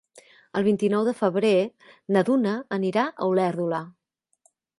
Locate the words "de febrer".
1.09-1.51